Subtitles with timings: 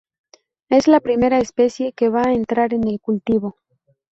[0.69, 3.57] Es la primera especie que va a entrar en el cultivo.